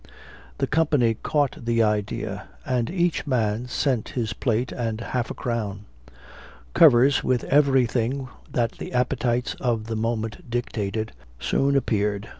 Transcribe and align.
The 0.57 0.65
company 0.65 1.13
caught 1.13 1.63
the 1.63 1.83
idea, 1.83 2.47
and 2.65 2.89
each 2.89 3.27
man 3.27 3.67
sent 3.67 4.09
his 4.17 4.33
plate 4.33 4.71
and 4.71 4.99
half 4.99 5.29
a 5.29 5.35
crown. 5.35 5.85
Covers, 6.73 7.23
with 7.23 7.43
everything 7.43 8.27
that 8.51 8.71
the 8.79 8.93
appetites 8.93 9.53
of 9.61 9.85
the 9.85 9.95
moment 9.95 10.49
dictated, 10.49 11.11
soon 11.39 11.75
appeared. 11.75 12.29